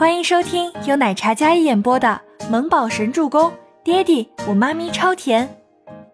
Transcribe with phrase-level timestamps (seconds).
[0.00, 3.50] 欢迎收听由奶茶加一演播的《萌宝神助攻》，
[3.84, 5.62] 爹地我妈咪超甜，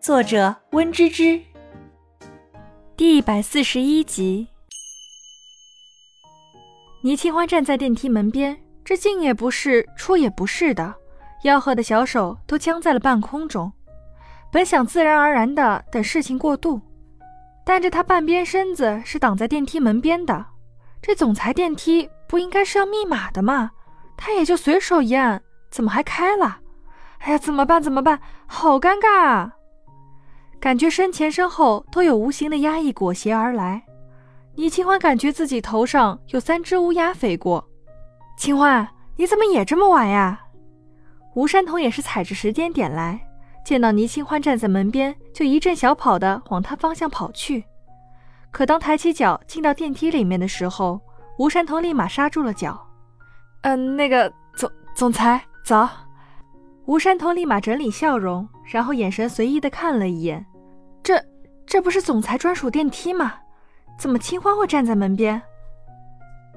[0.01, 1.41] 作者温芝芝。
[2.97, 4.49] 第一百四十一集。
[7.05, 10.93] 倪清欢站在电梯门边，这进也不是，出也不是的，
[11.45, 13.73] 吆喝的小手都僵在了半空中。
[14.51, 16.81] 本想自然而然的等事情过渡，
[17.65, 20.45] 但这他半边身子是挡在电梯门边的，
[21.01, 23.71] 这总裁电梯不应该是要密码的吗？
[24.17, 26.61] 他也就随手一按，怎么还开了？
[27.19, 27.83] 哎呀，怎么办？
[27.83, 28.21] 怎么办？
[28.47, 29.53] 好尴尬啊！
[30.61, 33.83] 感觉身前身后都有无形的压抑裹挟而来。
[34.55, 37.69] 倪清欢感觉自己头上有三只乌鸦飞过。
[38.39, 40.41] 清欢，你怎么也这么晚呀？
[41.35, 43.21] 吴山童也是踩着时间点来，
[43.65, 47.65] 见到倪清欢站在门边，就一阵小跑的往他方向跑去。
[48.51, 51.01] 可当抬起脚进到电梯里面的时候，
[51.39, 52.83] 吴山童立马刹住了脚。
[53.67, 55.89] 嗯，那个总总裁早。
[56.85, 60.47] 吴山童立马整理笑容，然后眼神随意的看了一眼，
[61.03, 61.21] 这
[61.67, 63.35] 这不是总裁专属电梯吗？
[63.99, 65.43] 怎么清欢会站在门边？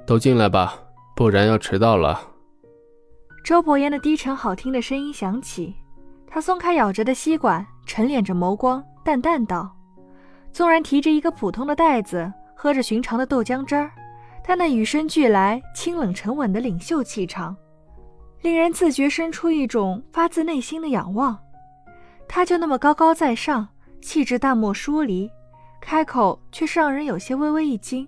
[0.05, 0.75] 都进来吧，
[1.15, 2.21] 不然要迟到了。
[3.43, 5.75] 周伯言的低沉好听的声音响起，
[6.27, 9.75] 他松开咬着的吸管，沉敛着眸光，淡淡道
[10.53, 13.89] ：“纵然提着一个普通的袋子，喝着寻常的豆浆汁儿。”
[14.49, 17.55] 他那与生俱来清冷沉稳的领袖气场，
[18.41, 21.37] 令人自觉生出一种发自内心的仰望。
[22.27, 23.67] 他就那么高高在上，
[24.01, 25.29] 气质淡漠疏离，
[25.79, 28.07] 开口却是让人有些微微一惊。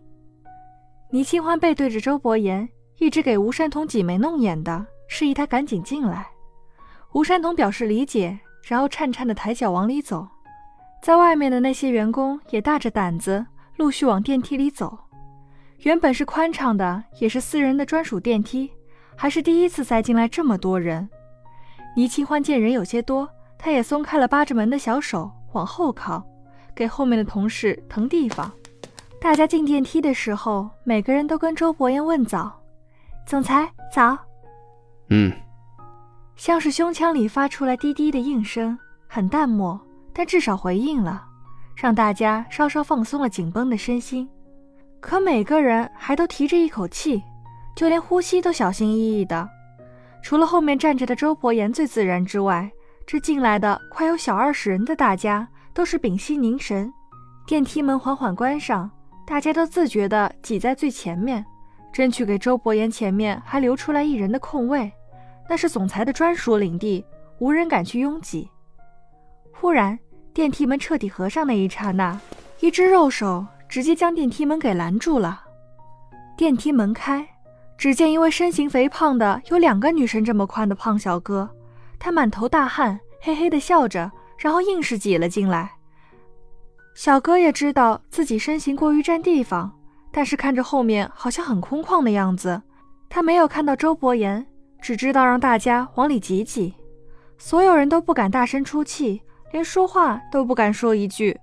[1.11, 6.25] 倪清欢背对着周伯言，一直给吴山童挤眉弄眼的，示意他赶紧进来。
[7.13, 10.27] 吴山童表示理解，然后颤颤的抬脚往里走。
[11.03, 13.45] 在外面的那些员工也大着胆子，
[13.77, 14.97] 陆续往电梯里走。
[15.81, 18.69] 原本是宽敞的，也是私人的专属电梯，
[19.15, 21.09] 还是第一次塞进来这么多人。
[21.95, 26.23] 倪清欢见人有些多，他也松开了扒着门的小手，往后靠，
[26.75, 28.51] 给后面的同事腾地方。
[29.19, 32.61] 大家进电梯的时候，每个人都跟周伯言问早
[33.25, 34.15] ：“总裁早。”
[35.09, 35.33] 嗯，
[36.35, 38.77] 像是胸腔里发出来滴滴的应声，
[39.07, 39.79] 很淡漠，
[40.13, 41.25] 但至少回应了，
[41.75, 44.29] 让大家稍稍放松了紧绷的身心。
[45.01, 47.21] 可每个人还都提着一口气，
[47.75, 49.49] 就连呼吸都小心翼翼的。
[50.21, 52.71] 除了后面站着的周伯言最自然之外，
[53.07, 56.93] 这进来的快有小二十人的大家都是屏息凝神。
[57.47, 58.89] 电梯门缓缓关上，
[59.25, 61.43] 大家都自觉地挤在最前面，
[61.91, 64.89] 争取给周伯言前面还留出来一人的空位。
[65.49, 67.03] 那是总裁的专属领地，
[67.39, 68.47] 无人敢去拥挤。
[69.51, 69.97] 忽然，
[70.31, 72.17] 电梯门彻底合上那一刹那，
[72.59, 73.43] 一只肉手。
[73.71, 75.45] 直接将电梯门给拦住了。
[76.35, 77.25] 电梯门开，
[77.77, 81.49] 只见一位身形肥胖的有两个女生这么宽的胖小哥，
[81.97, 85.71] 他满头大汗，嘿嘿的笑着，然后硬是挤了进来。
[86.93, 89.71] 小哥也知道自己身形过于占地方，
[90.11, 92.61] 但是看着后面好像很空旷的样子，
[93.07, 94.45] 他没有看到周伯言，
[94.81, 96.73] 只知道让大家往里挤挤。
[97.37, 99.21] 所有人都不敢大声出气，
[99.53, 101.39] 连说话都不敢说一句。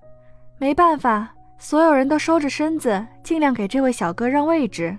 [0.58, 1.30] 没办法。
[1.58, 4.96] 所有人都收着身子，尽量给这位小哥让位置，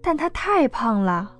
[0.00, 1.32] 但他太胖了。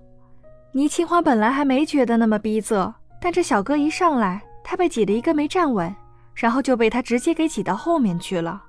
[0.72, 5.94] 倪清欢本来还没觉得那么逼仄，但这小哥一上来，他被挤得一个没站稳，
[6.34, 8.62] 然后就被他直接给挤到后面去了。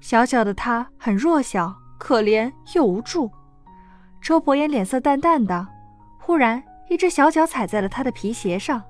[0.00, 3.30] 小小的他很弱小、可怜又无助。
[4.20, 5.66] 周伯言脸色淡淡的，
[6.18, 8.82] 忽然一只小脚踩在了他的皮鞋上，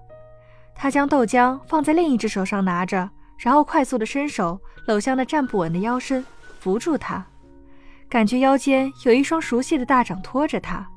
[0.75, 3.11] 他将豆浆放在另一只手上拿着。
[3.43, 6.25] 然后快速的伸手搂向那站不稳的腰身，
[6.61, 7.27] 扶住他，
[8.09, 10.89] 感觉腰间有一双熟悉的大掌托着他，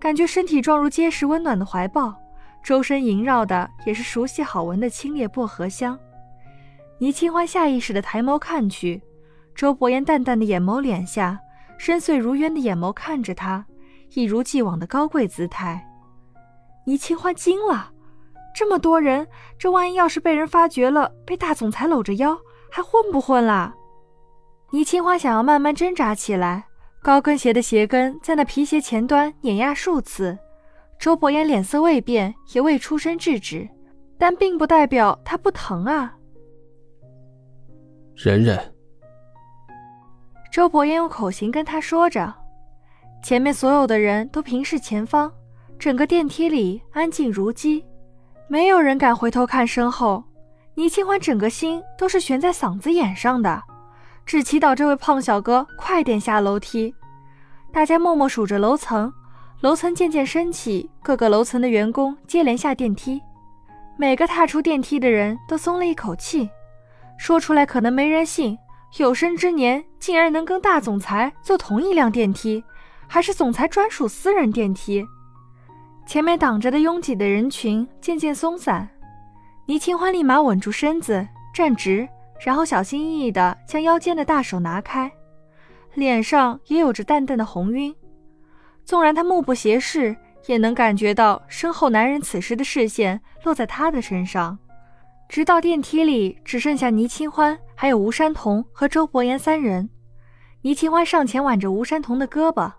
[0.00, 2.12] 感觉身体状如结实温暖的怀抱，
[2.64, 5.96] 周身萦绕的也是熟悉好闻的清冽薄荷香。
[6.98, 9.00] 倪清欢下意识的抬眸看去，
[9.54, 11.38] 周伯言淡淡的眼眸敛下，
[11.78, 13.64] 深邃如渊的眼眸看着他，
[14.14, 15.88] 一如既往的高贵姿态。
[16.86, 17.92] 倪清欢惊了。
[18.54, 19.26] 这么多人，
[19.58, 22.36] 这万一要是被人发觉了，被大总裁搂着腰，
[22.70, 23.74] 还混不混啦？
[24.72, 26.66] 倪清欢想要慢慢挣扎起来，
[27.02, 30.36] 高跟鞋的鞋跟在那皮鞋前端碾压数次。
[30.98, 33.68] 周伯言脸色未变，也未出声制止，
[34.18, 36.16] 但并不代表他不疼啊。
[38.16, 38.74] 忍忍。
[40.50, 42.34] 周伯言用口型跟他说着，
[43.22, 45.32] 前面所有的人都平视前方，
[45.78, 47.84] 整个电梯里安静如鸡。
[48.50, 50.24] 没有人敢回头看身后，
[50.74, 53.62] 倪清欢整个心都是悬在嗓子眼上的，
[54.24, 56.94] 只祈祷这位胖小哥快点下楼梯。
[57.70, 59.12] 大家默默数着楼层，
[59.60, 63.20] 楼层渐渐升起，各个楼层的员工接连下电梯。
[63.98, 66.48] 每个踏出电梯的人都松了一口气，
[67.18, 68.56] 说出来可能没人信，
[68.96, 72.64] 有生之年竟然能跟大总裁坐同一辆电梯，
[73.06, 75.06] 还是总裁专属私人电梯。
[76.08, 78.88] 前面挡着的拥挤的人群渐渐松散，
[79.66, 82.08] 倪清欢立马稳住身子，站直，
[82.40, 85.12] 然后小心翼翼地将腰间的大手拿开，
[85.92, 87.94] 脸上也有着淡淡的红晕。
[88.86, 90.16] 纵然他目不斜视。
[90.46, 94.56] 也能感觉到身后男人此时的视线落在他的身上，
[95.28, 99.90] 直到电梯里只剩下倪清欢、还有吴山童和周伯言三人。
[100.62, 102.72] 倪清欢上前挽着吴山童的胳膊：“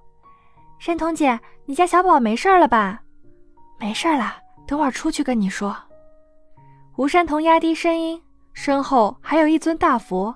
[0.79, 3.03] 山童姐，你家小宝没事了吧
[3.79, 4.35] ？”“没事了，
[4.67, 5.75] 等会儿出去跟你说。”
[6.97, 8.21] 吴山童压低声音，
[8.53, 10.35] 身后还有一尊大佛，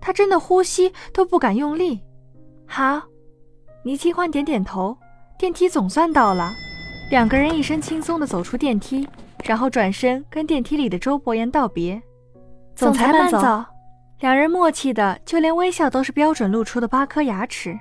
[0.00, 2.02] 他真的呼吸都不敢用力。
[2.66, 3.00] 好，
[3.84, 4.96] 倪清欢点点头，
[5.38, 6.50] 电梯总算到了。
[7.10, 9.08] 两个人一身轻松的走出电梯，
[9.44, 12.00] 然后转身跟电梯里的周伯言道别
[12.74, 13.64] ：“总裁慢走。”
[14.20, 17.78] 两人默契的，就连微笑都是标准露出的八颗牙齿。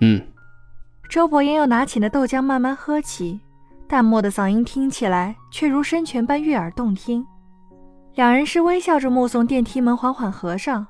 [0.00, 0.20] 嗯。
[1.08, 3.40] 周伯言又拿起那豆浆慢慢喝起，
[3.88, 7.26] 淡漠的嗓音听起来却如深泉般悦耳动听。
[8.14, 10.86] 两人是微笑着目送电梯门缓缓合上。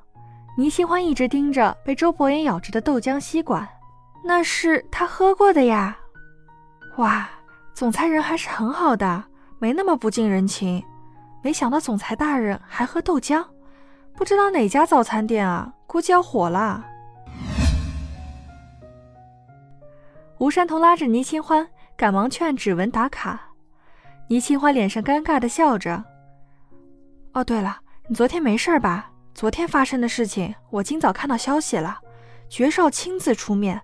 [0.57, 3.67] 倪清欢一直盯着被周伯言咬着的豆浆吸管，
[4.23, 5.97] 那是他喝过的呀。
[6.97, 7.29] 哇！
[7.73, 9.23] 总裁人还是很好的，
[9.59, 10.83] 没那么不近人情。
[11.43, 13.45] 没想到总裁大人还喝豆浆，
[14.15, 16.83] 不知道哪家早餐店啊，估计要火了。
[20.39, 21.67] 吴山童拉着倪清欢，
[21.97, 23.41] 赶忙劝指纹打卡。
[24.29, 26.03] 倪清欢脸上尴尬的笑着。
[27.33, 29.11] 哦，对了，你昨天没事吧？
[29.33, 31.97] 昨天发生的事情，我今早看到消息了，
[32.49, 33.81] 爵少亲自出面。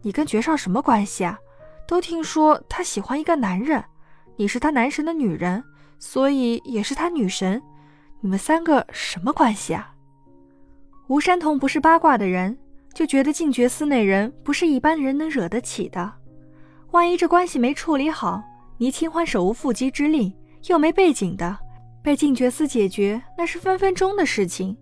[0.00, 1.38] 你跟爵少什么关系啊？
[1.86, 3.84] 都听说他喜欢一个男人，
[4.36, 5.62] 你是他男神的女人，
[5.98, 7.62] 所以也是他女神。
[8.20, 9.94] 你们三个什么关系啊？
[11.08, 12.56] 吴山童不是八卦的人，
[12.94, 16.12] 就觉得静觉司那人不是一般人能惹得起的。
[16.92, 18.42] 万一这关系没处理好，
[18.76, 20.36] 倪清欢手无缚鸡之力，
[20.66, 21.58] 又没背景的，
[22.02, 24.76] 被静觉司解决那是分分钟的事情。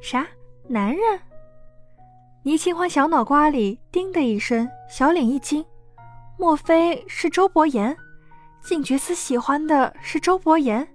[0.00, 0.26] 啥？
[0.66, 1.20] 男人？
[2.42, 5.64] 倪清欢小脑瓜里叮的一声，小脸一惊。
[6.36, 7.96] 莫非是周伯言？
[8.60, 10.86] 静觉司喜欢的是周伯言，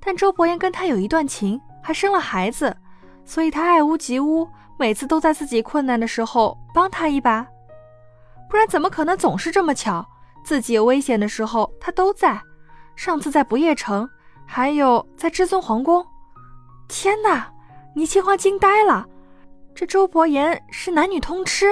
[0.00, 2.74] 但周伯言跟他有一段情，还生了孩子，
[3.26, 4.48] 所以他爱屋及乌，
[4.78, 7.46] 每次都在自己困难的时候帮他一把。
[8.48, 10.06] 不然怎么可能总是这么巧？
[10.44, 12.40] 自己有危险的时候他都在。
[12.96, 14.08] 上次在不夜城，
[14.46, 16.04] 还有在至尊皇宫。
[16.88, 17.52] 天哪！
[17.94, 19.06] 倪清欢惊呆了，
[19.74, 21.66] 这周伯言是男女通吃？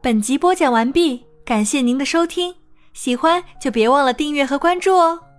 [0.00, 2.54] 本集播讲完毕，感谢您的收听，
[2.92, 5.29] 喜欢就别忘了订阅和关注哦。